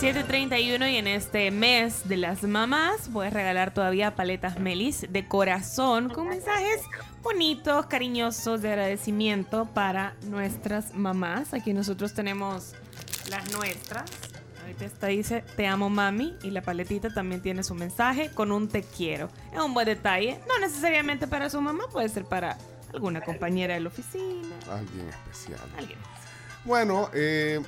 [0.00, 5.26] 7.31 y en este mes de las mamás voy a regalar todavía paletas Melis de
[5.26, 6.82] corazón con mensajes
[7.22, 11.54] bonitos, cariñosos de agradecimiento para nuestras mamás.
[11.54, 12.74] Aquí nosotros tenemos
[13.30, 14.04] las nuestras.
[14.60, 18.68] Ahorita esta dice te amo mami y la paletita también tiene su mensaje con un
[18.68, 19.30] te quiero.
[19.50, 22.58] Es un buen detalle, no necesariamente para su mamá, puede ser para
[22.92, 24.56] alguna compañera de la oficina.
[24.70, 25.60] Alguien especial.
[25.78, 25.98] Alguien.
[26.66, 27.62] Bueno, eh,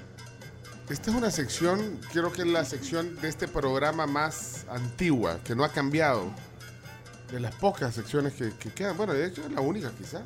[0.90, 5.54] esta es una sección, creo que es la sección de este programa más antigua, que
[5.54, 6.30] no ha cambiado.
[7.30, 10.22] De las pocas secciones que, que quedan, bueno, de hecho es la única quizá,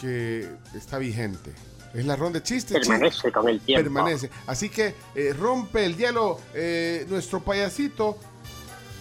[0.00, 1.52] que está vigente.
[1.94, 2.78] Es la ronda de chistes.
[2.78, 3.82] Permanece con el tiempo.
[3.82, 4.30] Permanece.
[4.46, 8.18] Así que eh, rompe el hielo eh, nuestro payasito,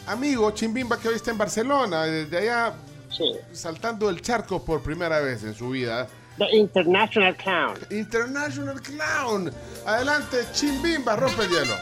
[0.08, 2.74] amigo Chimbimba, que hoy está en Barcelona, desde allá
[3.10, 3.24] Sí.
[3.54, 6.08] saltando el charco por primera vez en su vida.
[6.38, 7.78] The International Clown.
[7.90, 9.52] International Clown.
[9.86, 11.76] Adelante, Chimbimba, rompe el hielo.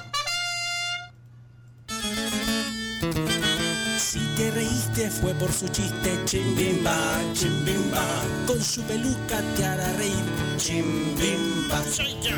[3.98, 6.96] Si te reíste fue por su chiste, chimbimba,
[7.34, 8.04] chimbimba.
[8.48, 10.24] Con su peluca te hará reír,
[10.58, 11.82] chimbimba.
[11.84, 12.36] Soy yo.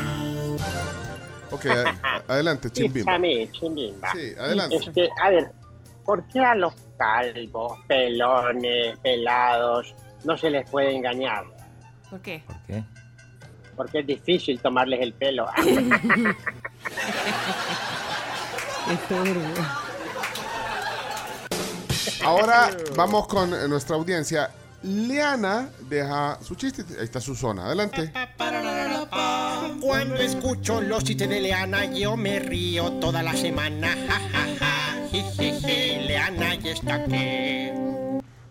[1.50, 3.12] Ok, a- adelante, Chimbimba.
[3.18, 4.12] Dígame, Chimbimba.
[4.12, 4.76] Sí, adelante.
[4.76, 5.50] Este, a ver,
[6.04, 9.94] ¿por qué a los calvos, pelones, pelados
[10.24, 11.44] no se les puede engañar?
[12.10, 12.42] ¿Por qué?
[12.46, 12.84] ¿Por qué?
[13.76, 15.46] Porque es difícil tomarles el pelo.
[22.24, 24.50] Ahora vamos con nuestra audiencia.
[24.82, 26.84] Liana deja su chiste.
[26.98, 27.66] Ahí está su zona.
[27.66, 28.12] Adelante.
[29.80, 33.88] Cuando escucho los chistes de Leana, yo me río toda la semana.
[34.08, 34.68] Ja, ja, ja.
[36.06, 37.57] Leana ya está aquí.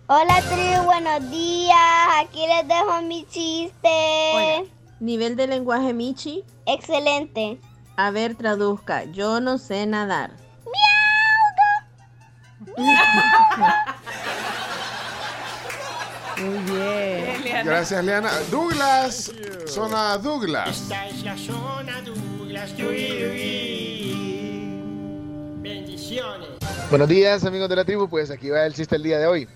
[0.09, 1.75] Hola tribu, buenos días.
[2.21, 4.71] Aquí les dejo mi chiste.
[5.01, 6.45] Nivel de lenguaje Michi.
[6.65, 7.59] Excelente.
[7.97, 9.03] A ver, traduzca.
[9.03, 10.31] Yo no sé nadar.
[16.37, 17.65] Muy bien.
[17.65, 18.31] Gracias, Liana.
[18.49, 19.33] Douglas.
[19.65, 20.83] Zona Douglas.
[20.83, 22.77] Esta es la zona Douglas.
[22.77, 24.71] Yui, yui.
[25.59, 26.47] Bendiciones.
[26.89, 29.49] Buenos días amigos de la tribu, pues aquí va el chiste el día de hoy.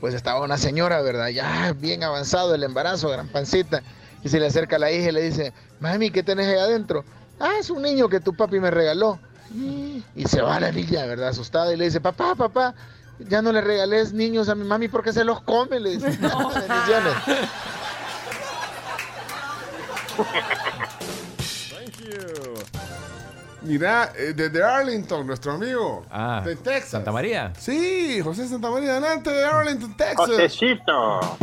[0.00, 1.28] Pues estaba una señora, ¿verdad?
[1.28, 3.82] Ya bien avanzado el embarazo, gran pancita.
[4.22, 7.04] Y se le acerca a la hija y le dice, mami, ¿qué tenés ahí adentro?
[7.40, 9.18] Ah, es un niño que tu papi me regaló.
[10.14, 11.28] Y se va la niña, ¿verdad?
[11.28, 12.74] Asustada y le dice, papá, papá,
[13.18, 16.06] ya no le regales niños a mi mami porque se los come, le dice.
[16.18, 17.14] Bendiciones.
[22.00, 22.24] Mira,
[23.66, 26.04] eh, desde Arlington, nuestro amigo.
[26.10, 26.90] Ah, de Texas.
[26.90, 27.52] Santa María.
[27.58, 30.26] Sí, José Santa María, adelante de Arlington, Texas.
[30.26, 31.36] Josecito.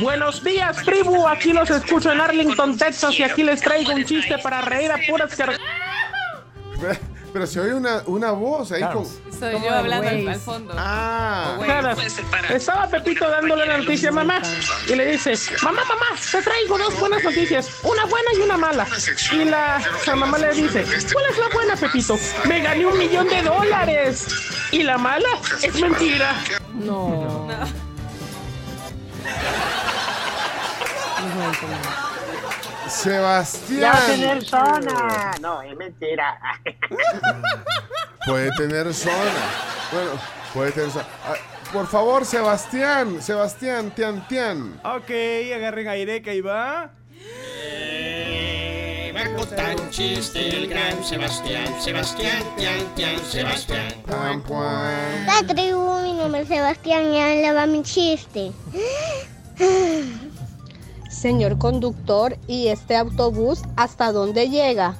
[0.00, 1.26] Buenos días, tribu.
[1.28, 4.98] Aquí los escucho en Arlington, Texas, y aquí les traigo un chiste para reír a
[5.08, 5.56] puras car...
[7.32, 9.04] Pero se oye una, una voz ahí con...
[9.44, 10.74] Soy yo hablando al, al fondo.
[10.74, 11.58] Ah.
[11.62, 11.94] Claro.
[12.48, 14.40] Estaba Pepito dándole la noticia a mamá
[14.88, 18.86] y le dice, mamá, mamá, te traigo dos buenas noticias, una buena y una mala.
[19.32, 22.18] Y la, la mamá le dice, ¿cuál es la buena, Pepito?
[22.46, 24.26] Me gané un millón de dólares.
[24.70, 25.28] Y la mala
[25.62, 26.34] es mentira.
[26.72, 27.46] No.
[32.88, 33.80] Sebastián.
[33.80, 35.32] Ya va a tener zona.
[35.42, 36.38] No, es mentira.
[38.26, 39.14] Puede tener zona.
[39.92, 40.10] Bueno,
[40.52, 41.06] puede tener zona.
[41.26, 41.34] Ah,
[41.72, 43.20] por favor, Sebastián.
[43.20, 44.80] Sebastián, Tian, Tian.
[44.84, 45.10] Ok,
[45.54, 46.90] agarren aire que ahí va.
[49.14, 51.66] Va a contar un chiste el gran Sebastián.
[51.80, 53.94] Sebastián, tian, tian, Sebastián.
[54.06, 55.26] Pam, pam.
[55.26, 58.52] La tribu, mi nombre es Sebastián y ahora le va mi chiste.
[61.10, 64.96] Señor conductor, ¿y este autobús hasta dónde llega?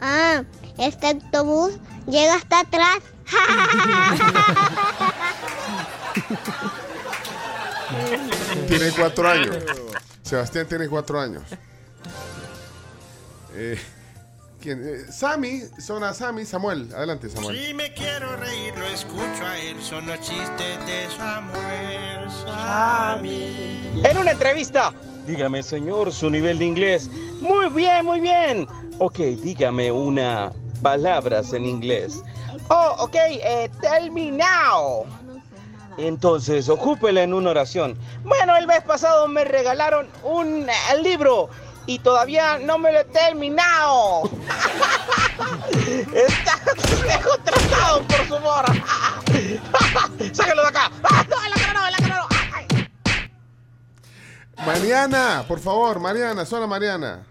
[0.00, 0.44] Ah,
[0.78, 1.72] este autobús
[2.06, 2.98] llega hasta atrás.
[8.68, 9.56] Tiene cuatro años.
[10.22, 11.42] Sebastián tiene cuatro años.
[13.54, 13.78] Eh,
[14.60, 14.82] ¿quién?
[14.84, 16.88] Eh, Sammy, zona Sammy, Samuel.
[16.94, 17.58] Adelante, Samuel.
[17.58, 19.80] Si me quiero reír, lo escucho a él.
[19.80, 24.02] Son los chistes de Samuel Sammy.
[24.04, 24.92] En una entrevista.
[25.26, 27.10] Dígame, señor, su nivel de inglés.
[27.40, 28.66] Muy bien, muy bien.
[28.98, 32.22] Ok, dígame una palabras en inglés.
[32.68, 35.04] Oh, ok, eh, terminado.
[35.96, 37.98] Entonces, ocúpela en una oración.
[38.22, 41.50] Bueno, el mes pasado me regalaron un eh, libro
[41.86, 44.22] y todavía no me lo he terminado.
[46.14, 46.60] Está
[47.20, 48.72] contratado por su mora.
[50.32, 50.90] Sáquelo de acá.
[51.02, 52.28] ¡Ah, no, en la no, en la cara!
[54.66, 57.24] Mariana, por favor, Mariana, sola Mariana.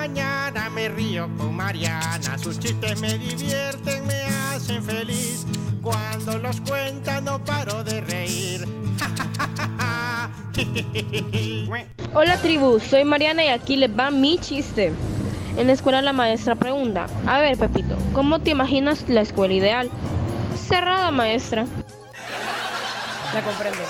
[0.00, 5.44] Mañana me río con Mariana, sus chistes me divierten, me hacen feliz.
[5.82, 8.66] Cuando los cuenta no paro de reír.
[12.14, 14.90] Hola tribu, soy Mariana y aquí les va mi chiste.
[15.58, 19.90] En la escuela la maestra pregunta, a ver Pepito, ¿cómo te imaginas la escuela ideal?
[20.66, 21.66] Cerrada maestra.
[23.34, 23.80] La comprendo.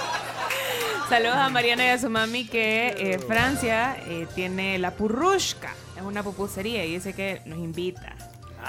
[1.09, 5.73] Saludos a Mariana y a su mami que eh, Francia eh, tiene la purrushka.
[6.01, 8.15] Es una pupusería y dice que nos invita.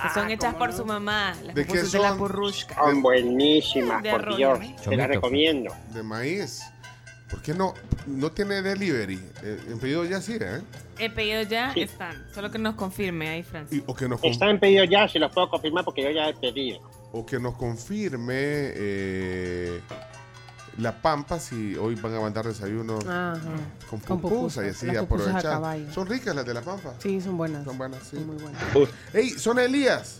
[0.03, 2.17] Que son hechas por su mamá, las ¿De pupusas de la son?
[2.17, 2.75] purrushka.
[2.75, 4.59] Son buenísimas, De por Dios.
[4.83, 5.73] Te las recomiendo.
[5.93, 6.61] De maíz.
[7.29, 7.73] ¿Por qué no,
[8.07, 9.19] no tiene delivery?
[9.43, 10.61] Eh, en pedido ya sí, ¿eh?
[10.97, 12.25] El pedido ya están.
[12.33, 13.77] Solo que nos confirme ahí, Francia.
[13.77, 16.33] Y- o, que nos Están pedidos ya, se los puedo confirmar porque yo ya he
[16.33, 16.79] pedido.
[17.13, 19.81] o que nos confirme eh,
[20.77, 23.37] la Pampa si hoy van a mandar desayuno Ajá.
[23.89, 25.93] con Con pupusa y pupusas, así pupusas aprovechar.
[25.93, 26.93] Son ricas las de la Pampa.
[26.99, 27.65] Sí, son buenas.
[27.65, 28.17] Son buenas, sí.
[28.17, 28.61] muy buenas.
[29.13, 30.19] ¡Ey, son Elías!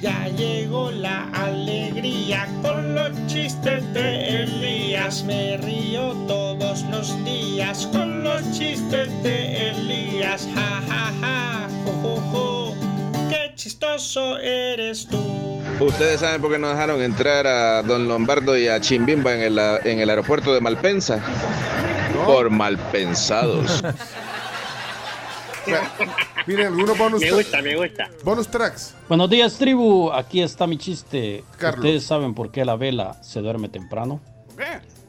[0.00, 5.22] Ya llegó la alegría con los chistes de Elías.
[5.24, 10.48] Me río todos los días con los chistes de Elías.
[10.54, 12.39] Ja, ja, ja, jo, jo, jo.
[13.80, 15.62] Chistoso eres tú.
[15.80, 19.58] ¿Ustedes saben por qué no dejaron entrar a Don Lombardo y a Chimbimba en el,
[19.58, 21.18] en el aeropuerto de Malpensa?
[22.26, 23.82] Por malpensados.
[26.46, 28.10] Miren, algunos bonus Me gusta, me gusta.
[28.22, 28.94] Bonus tracks.
[29.08, 30.12] Buenos días, tribu.
[30.12, 31.42] Aquí está mi chiste.
[31.56, 31.82] Carlos.
[31.82, 34.20] ¿Ustedes saben por qué la vela se duerme temprano?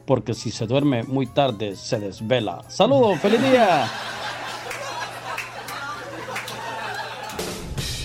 [0.06, 2.64] Porque si se duerme muy tarde, se desvela.
[2.68, 3.20] ¡Saludos!
[3.20, 3.86] ¡Feliz día!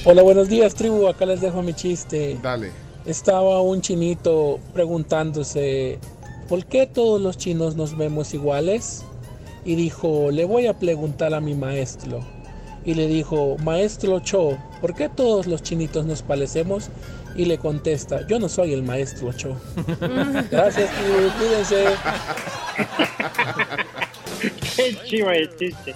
[0.10, 1.06] Hola, buenos días, tribu.
[1.10, 2.40] Acá les dejo mi chiste.
[2.42, 2.72] Dale.
[3.06, 6.00] Estaba un chinito preguntándose,
[6.48, 9.04] ¿por qué todos los chinos nos vemos iguales?
[9.66, 12.22] Y dijo, le voy a preguntar a mi maestro.
[12.86, 16.90] Y le dijo, maestro Cho, ¿por qué todos los chinitos nos parecemos?
[17.36, 19.58] Y le contesta, yo no soy el maestro Cho.
[20.50, 21.30] Gracias, tribu.
[21.38, 21.86] Cuídense.
[24.78, 25.94] Qué chivo el chiste.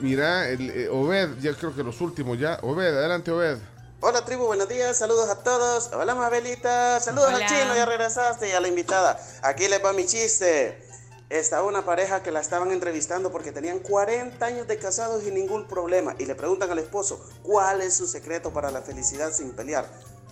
[0.00, 2.58] Mira, el, eh, Obed, ya creo que los últimos ya.
[2.62, 3.58] Obed, adelante, Obed.
[4.00, 5.90] Hola tribu, buenos días, saludos a todos.
[5.94, 7.38] Hola Mabelita, saludos Hola.
[7.38, 9.18] al chino, ya regresaste y a la invitada.
[9.42, 10.82] Aquí les va mi chiste.
[11.30, 15.66] Estaba una pareja que la estaban entrevistando porque tenían 40 años de casados y ningún
[15.66, 16.14] problema.
[16.18, 19.86] Y le preguntan al esposo, ¿cuál es su secreto para la felicidad sin pelear?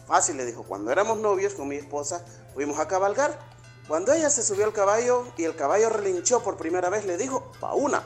[0.06, 3.38] Fácil, le dijo, cuando éramos novios con mi esposa, fuimos a cabalgar.
[3.88, 7.50] Cuando ella se subió al caballo y el caballo relinchó por primera vez, le dijo,
[7.60, 8.02] pa' una.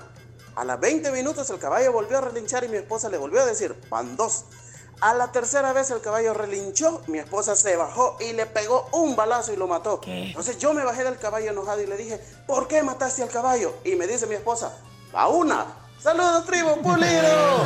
[0.59, 3.47] A las 20 minutos el caballo volvió a relinchar y mi esposa le volvió a
[3.47, 4.45] decir, van dos.
[5.01, 9.15] A la tercera vez el caballo relinchó, mi esposa se bajó y le pegó un
[9.15, 10.01] balazo y lo mató.
[10.05, 13.73] Entonces yo me bajé del caballo enojado y le dije, ¿por qué mataste al caballo?
[13.85, 14.77] Y me dice mi esposa,
[15.13, 15.65] a una.
[16.03, 17.65] Saludos, tribu pulido.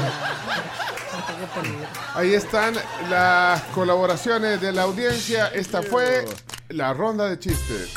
[2.14, 2.74] Ahí están
[3.08, 5.46] las colaboraciones de la audiencia.
[5.46, 6.26] Esta fue
[6.68, 7.94] la ronda de chistes.